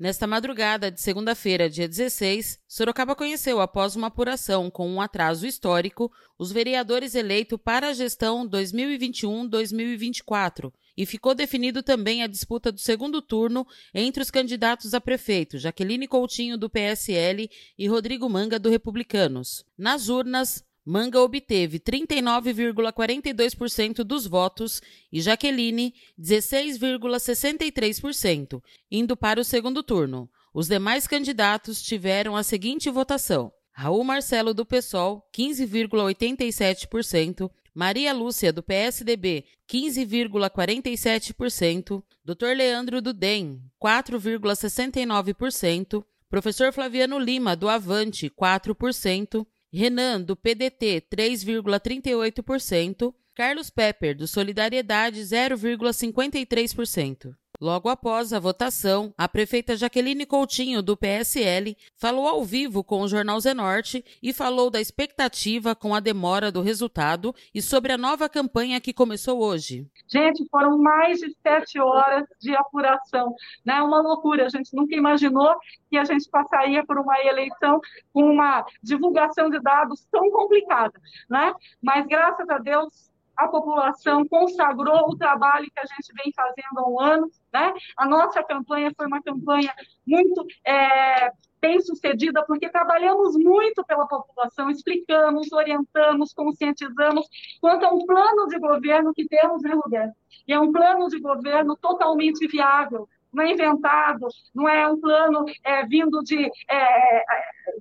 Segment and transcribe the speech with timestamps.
[0.00, 6.10] Nesta madrugada de segunda-feira, dia 16, Sorocaba conheceu, após uma apuração com um atraso histórico,
[6.38, 13.20] os vereadores eleitos para a gestão 2021-2024 e ficou definido também a disputa do segundo
[13.20, 19.66] turno entre os candidatos a prefeito Jaqueline Coutinho, do PSL, e Rodrigo Manga, do Republicanos.
[19.76, 24.82] Nas urnas, Manga obteve 39,42% dos votos
[25.12, 30.28] e Jaqueline 16,63%, indo para o segundo turno.
[30.52, 38.62] Os demais candidatos tiveram a seguinte votação: Raul Marcelo do PSOL 15,87%, Maria Lúcia do
[38.62, 42.56] PSDB 15,47%, Dr.
[42.56, 53.70] Leandro do DEM 4,69%, Professor Flaviano Lima do Avante 4%, Renan, do PDT, 3,38%, Carlos
[53.70, 57.34] Pepper, do Solidariedade, 0,53%.
[57.60, 63.08] Logo após a votação, a prefeita Jaqueline Coutinho, do PSL, falou ao vivo com o
[63.08, 68.30] Jornal Zenorte e falou da expectativa com a demora do resultado e sobre a nova
[68.30, 69.86] campanha que começou hoje.
[70.08, 73.82] Gente, foram mais de sete horas de apuração, né?
[73.82, 74.46] Uma loucura.
[74.46, 75.54] A gente nunca imaginou
[75.90, 77.78] que a gente passaria por uma eleição
[78.10, 81.52] com uma divulgação de dados tão complicada, né?
[81.82, 83.09] Mas graças a Deus
[83.40, 87.30] a população consagrou o trabalho que a gente vem fazendo há um ano.
[87.52, 87.72] Né?
[87.96, 89.74] A nossa campanha foi uma campanha
[90.06, 97.26] muito é, bem sucedida, porque trabalhamos muito pela população, explicamos, orientamos, conscientizamos
[97.60, 100.14] quanto a um plano de governo que temos, né, Roberto?
[100.46, 105.44] E é um plano de governo totalmente viável, não é inventado, não é um plano
[105.64, 107.24] é, vindo de, é,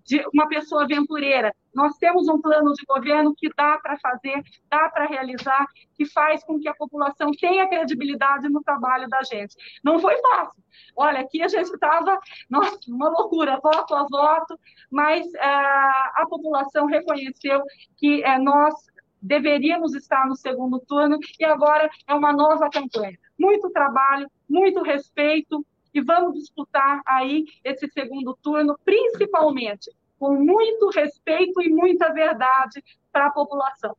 [0.05, 1.53] de uma pessoa aventureira.
[1.73, 5.65] Nós temos um plano de governo que dá para fazer, dá para realizar,
[5.95, 9.55] que faz com que a população tenha credibilidade no trabalho da gente.
[9.83, 10.63] Não foi fácil.
[10.95, 14.59] Olha, aqui a gente estava, nossa, uma loucura, voto a voto,
[14.91, 17.61] mas é, a população reconheceu
[17.97, 18.73] que é, nós
[19.21, 23.17] deveríamos estar no segundo turno e agora é uma nova campanha.
[23.37, 31.61] Muito trabalho, muito respeito e vamos disputar aí esse segundo turno, principalmente com muito respeito
[31.61, 33.95] e muita verdade para a população.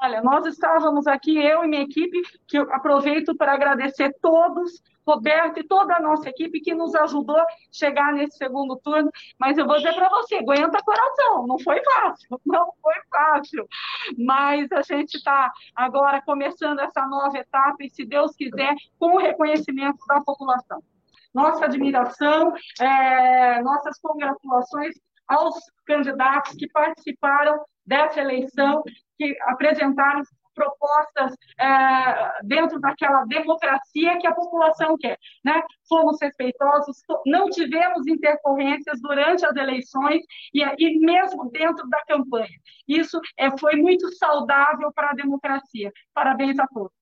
[0.00, 5.58] Olha, nós estávamos aqui, eu e minha equipe, que eu aproveito para agradecer todos, Roberto
[5.58, 9.10] e toda a nossa equipe que nos ajudou a chegar nesse segundo turno.
[9.38, 13.66] Mas eu vou dizer para você, aguenta coração, não foi fácil, não foi fácil.
[14.16, 19.18] Mas a gente está agora começando essa nova etapa e, se Deus quiser, com o
[19.18, 20.80] reconhecimento da população.
[21.34, 24.94] Nossa admiração, é, nossas congratulações
[25.26, 28.82] aos candidatos que participaram dessa eleição,
[29.18, 30.22] que apresentaram
[30.54, 35.16] propostas é, dentro daquela democracia que a população quer.
[35.44, 35.62] Né?
[35.88, 36.96] Fomos respeitosos,
[37.26, 42.58] não tivemos intercorrências durante as eleições e, e mesmo dentro da campanha.
[42.88, 45.92] Isso é, foi muito saudável para a democracia.
[46.12, 46.97] Parabéns a todos.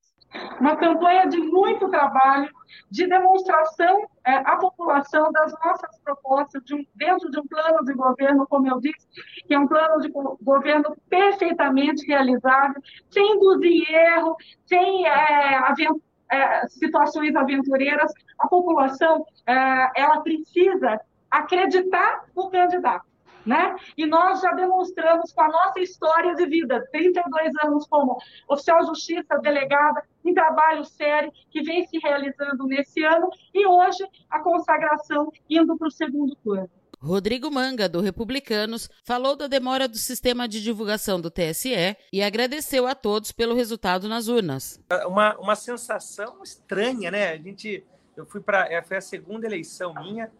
[0.60, 2.50] Uma campanha de muito trabalho,
[2.90, 7.92] de demonstração é, à população das nossas propostas de um, dentro de um plano de
[7.94, 9.06] governo, como eu disse,
[9.46, 15.60] que é um plano de governo perfeitamente realizável, sem induzir erro, sem é,
[16.30, 18.12] é, situações aventureiras.
[18.38, 21.00] A população é, ela precisa
[21.30, 23.15] acreditar no candidato
[23.46, 23.76] né?
[23.96, 28.18] E nós já demonstramos com a nossa história de vida, 32 anos como
[28.48, 34.04] oficial de justiça, delegada, um trabalho sério que vem se realizando nesse ano e hoje
[34.28, 36.68] a consagração indo para o segundo turno.
[36.98, 42.86] Rodrigo Manga, do Republicanos, falou da demora do sistema de divulgação do TSE e agradeceu
[42.86, 44.80] a todos pelo resultado nas urnas.
[45.06, 47.32] Uma, uma sensação estranha, né?
[47.32, 47.84] A gente,
[48.16, 50.32] eu fui para, é, foi a segunda eleição minha,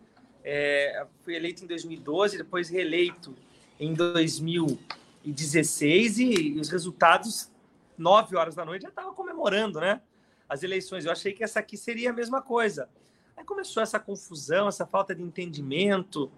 [0.49, 3.35] é, fui eleito em 2012, depois reeleito
[3.81, 7.51] em 2016 e, e os resultados,
[7.99, 10.01] 9 horas da noite, já estava comemorando, né?
[10.49, 11.05] As eleições.
[11.05, 12.89] Eu achei que essa aqui seria a mesma coisa.
[13.37, 16.31] Aí começou essa confusão, essa falta de entendimento,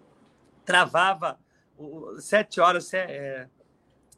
[0.64, 1.38] travava
[1.76, 3.46] o, 7 horas, é,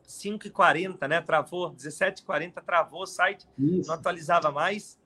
[0.06, 1.20] 5h40, né?
[1.20, 3.88] Travou, 17h40 travou o site, Isso.
[3.88, 4.96] não atualizava mais.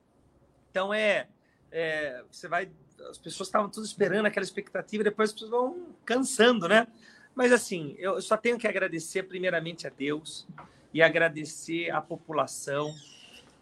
[0.70, 1.26] Então é,
[1.72, 2.70] é, você vai
[3.10, 6.86] as pessoas estavam todas esperando aquela expectativa, depois as pessoas vão cansando, né?
[7.34, 10.46] Mas assim, eu só tenho que agradecer primeiramente a Deus
[10.92, 12.94] e agradecer à população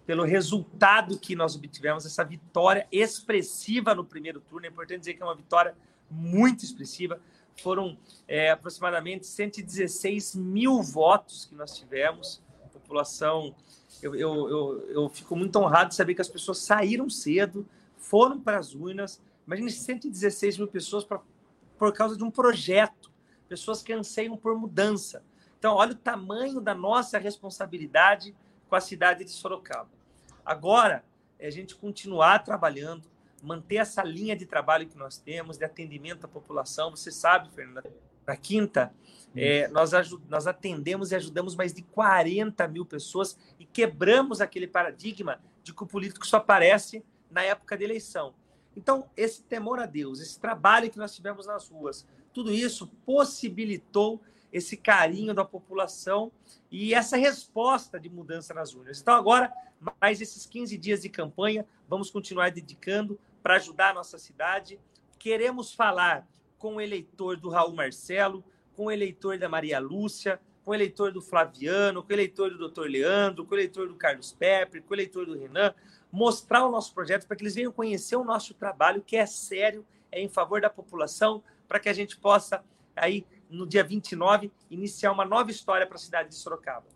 [0.05, 4.67] pelo resultado que nós obtivemos, essa vitória expressiva no primeiro turno.
[4.67, 5.75] É importante dizer que é uma vitória
[6.11, 7.20] muito expressiva.
[7.62, 7.96] Foram
[8.26, 12.43] é, aproximadamente 116 mil votos que nós tivemos.
[12.73, 13.55] População,
[14.02, 17.67] eu, eu, eu, eu fico muito honrado de saber que as pessoas saíram cedo,
[18.12, 19.23] foram para as urnas.
[19.47, 21.19] Imagine 116 mil pessoas pra,
[21.79, 23.11] por causa de um projeto,
[23.49, 25.25] pessoas que anseiam por mudança.
[25.59, 28.37] Então, olha o tamanho da nossa responsabilidade
[28.69, 29.88] com a cidade de Sorocaba.
[30.44, 31.03] Agora,
[31.38, 33.09] é a gente continuar trabalhando,
[33.43, 36.91] manter essa linha de trabalho que nós temos, de atendimento à população.
[36.91, 37.82] Você sabe, Fernanda,
[38.26, 38.93] na quinta,
[39.35, 39.93] é, nós,
[40.29, 45.82] nós atendemos e ajudamos mais de 40 mil pessoas e quebramos aquele paradigma de que
[45.82, 48.34] o político só aparece na época de eleição.
[48.76, 54.20] Então, esse temor a Deus, esse trabalho que nós tivemos nas ruas, tudo isso possibilitou
[54.52, 56.31] esse carinho da população
[56.70, 59.00] e essa resposta de mudança nas urnas.
[59.00, 59.52] Então, agora,
[60.00, 64.79] mais esses 15 dias de campanha, vamos continuar dedicando para ajudar a nossa cidade.
[65.19, 66.26] Queremos falar
[66.58, 68.44] com o eleitor do Raul Marcelo,
[68.76, 72.69] com o eleitor da Maria Lúcia, com o eleitor do Flaviano, com o eleitor do
[72.69, 72.87] Dr.
[72.87, 75.75] Leandro, com o eleitor do Carlos Pepe, com o eleitor do Renan,
[76.12, 79.85] mostrar o nosso projeto para que eles venham conhecer o nosso trabalho, que é sério,
[80.11, 82.62] é em favor da população, para que a gente possa
[82.94, 86.87] aí no dia 29, iniciar uma nova história para a cidade de Sorocaba.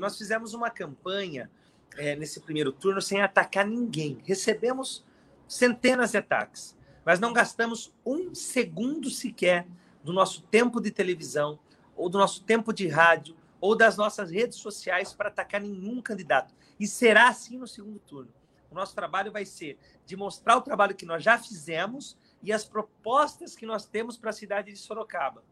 [0.00, 1.50] Nós fizemos uma campanha
[1.96, 4.18] é, nesse primeiro turno sem atacar ninguém.
[4.24, 5.04] Recebemos
[5.46, 9.66] centenas de ataques, mas não gastamos um segundo sequer
[10.02, 11.58] do nosso tempo de televisão,
[11.96, 16.52] ou do nosso tempo de rádio, ou das nossas redes sociais para atacar nenhum candidato.
[16.78, 18.32] E será assim no segundo turno.
[18.74, 22.64] O nosso trabalho vai ser de mostrar o trabalho que nós já fizemos e as
[22.64, 25.44] propostas que nós temos para a cidade de Sorocaba.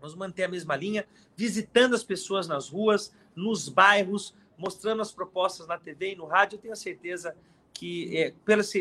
[0.00, 1.04] Vamos manter a mesma linha,
[1.36, 6.54] visitando as pessoas nas ruas, nos bairros, mostrando as propostas na TV e no rádio.
[6.54, 7.36] Eu tenho certeza
[7.74, 8.32] que, é,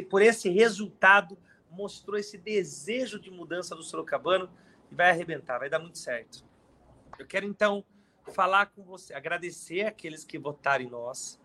[0.04, 1.36] por esse resultado,
[1.72, 4.48] mostrou esse desejo de mudança do Sorocabano
[4.92, 6.46] e vai arrebentar, vai dar muito certo.
[7.18, 7.84] Eu quero, então,
[8.32, 11.42] falar com você, agradecer aqueles que votaram em nós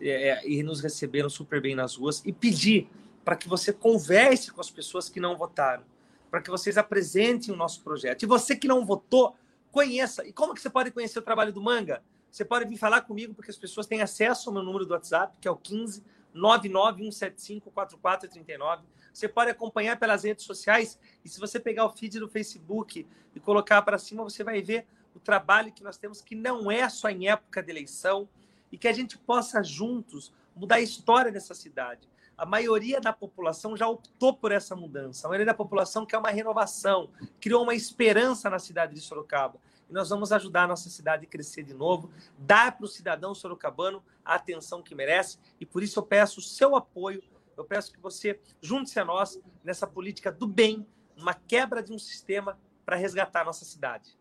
[0.00, 2.88] é, é e nos receberam super bem nas ruas e pedir
[3.24, 5.82] para que você converse com as pessoas que não votaram
[6.30, 8.22] para que vocês apresentem o nosso projeto.
[8.22, 9.34] E você que não votou,
[9.70, 10.26] conheça.
[10.26, 12.02] E como que você pode conhecer o trabalho do Manga?
[12.30, 15.36] Você pode vir falar comigo, porque as pessoas têm acesso ao meu número do WhatsApp,
[15.40, 16.04] que é o 15
[16.34, 18.84] 99175 4439.
[19.12, 23.40] Você pode acompanhar pelas redes sociais e se você pegar o feed do Facebook e
[23.40, 27.08] colocar para cima, você vai ver o trabalho que nós temos, que não é só
[27.08, 28.28] em época de eleição,
[28.70, 33.76] e que a gente possa juntos mudar a história dessa cidade a maioria da população
[33.76, 35.26] já optou por essa mudança.
[35.26, 37.08] A maioria da população quer uma renovação,
[37.40, 39.58] criou uma esperança na cidade de Sorocaba.
[39.88, 43.34] E nós vamos ajudar a nossa cidade a crescer de novo, dar para o cidadão
[43.34, 45.38] sorocabano a atenção que merece.
[45.60, 47.22] E por isso eu peço o seu apoio,
[47.56, 50.86] eu peço que você junte-se a nós nessa política do bem,
[51.16, 54.18] uma quebra de um sistema para resgatar a nossa cidade.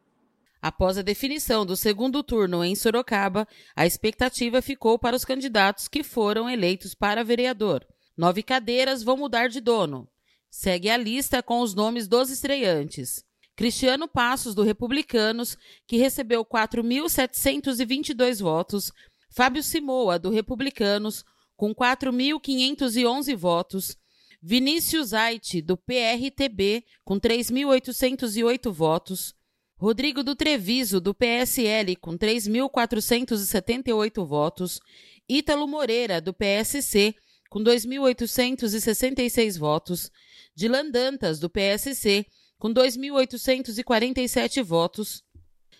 [0.65, 6.01] Após a definição do segundo turno em Sorocaba, a expectativa ficou para os candidatos que
[6.01, 7.86] foram eleitos para vereador.
[8.17, 10.10] Nove cadeiras vão mudar de dono.
[10.50, 13.24] Segue a lista com os nomes dos estreantes.
[13.55, 15.55] Cristiano Passos, do Republicanos,
[15.86, 18.91] que recebeu 4.722 votos.
[19.29, 21.24] Fábio Simoa, do Republicanos,
[21.55, 23.95] com 4.511 votos.
[24.41, 29.36] Vinícius Aite, do PRTB, com 3.808 votos.
[29.77, 34.79] Rodrigo do Treviso, do PSL, com 3.478 votos.
[35.27, 37.13] Ítalo Moreira, do PSC,
[37.50, 40.10] com 2.866 votos,
[40.55, 42.25] Dilan Dantas, do PSC,
[42.58, 45.22] com 2.847 votos,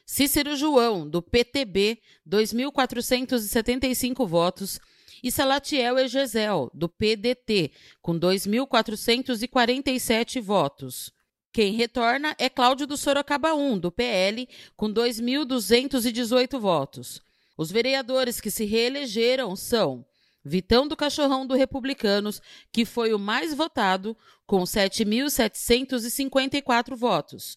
[0.06, 4.80] Cícero João, do PTB, 2.475 votos,
[5.24, 7.72] e Salatiel Egezel, do PDT,
[8.02, 11.15] com 2.447 votos.
[11.56, 14.46] Quem retorna é Cláudio do Sorocaba 1, do PL,
[14.76, 17.22] com 2.218 votos.
[17.58, 20.06] Os vereadores que se reelegeram são
[20.44, 22.42] Vitão do Cachorrão do Republicanos,
[22.74, 27.56] que foi o mais votado, com 7.754 votos.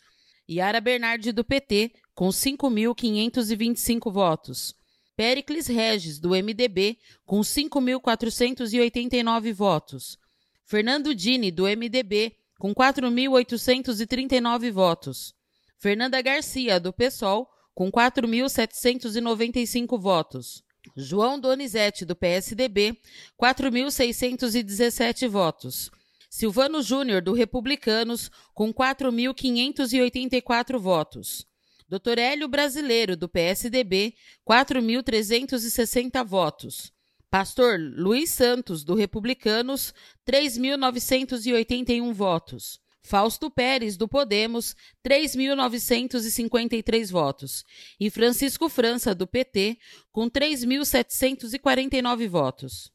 [0.49, 4.77] Yara Bernardi do PT, com 5.525 votos.
[5.17, 10.17] Pericles Regis, do MDB, com 5.489 votos.
[10.65, 15.33] Fernando Dini, do MDB, com 4.839 votos.
[15.79, 20.63] Fernanda Garcia, do PSOL, com 4.795 votos.
[20.97, 22.99] João Donizete, do PSDB,
[23.41, 25.89] 4.617 votos.
[26.29, 31.47] Silvano Júnior, do Republicanos, com 4.584 votos.
[31.89, 32.19] Dr.
[32.19, 36.93] Hélio Brasileiro, do PSDB, 4.360 votos.
[37.31, 39.93] Pastor Luiz Santos, do Republicanos,
[40.27, 42.81] 3.981 votos.
[43.03, 44.75] Fausto Pérez, do Podemos,
[45.07, 47.65] 3.953 votos.
[48.01, 49.77] E Francisco França, do PT,
[50.11, 52.91] com 3.749 votos.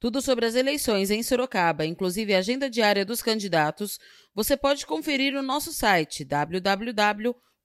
[0.00, 3.98] Tudo sobre as eleições em Sorocaba, inclusive a agenda diária dos candidatos,
[4.34, 6.24] você pode conferir no nosso site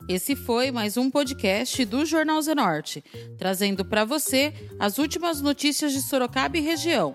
[0.07, 3.03] Esse foi mais um podcast do Jornal Zenorte,
[3.39, 7.15] trazendo para você as últimas notícias de Sorocaba e região.